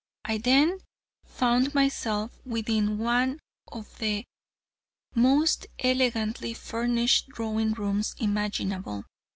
I 0.25 0.39
then 0.39 0.79
found 1.25 1.75
myself 1.75 2.35
within 2.43 2.97
one 2.97 3.39
of 3.67 3.99
the 3.99 4.25
most 5.13 5.67
elegantly 5.77 6.55
furnished 6.55 7.27
drawing 7.27 7.73
rooms 7.73 8.15
imaginable. 8.17 9.03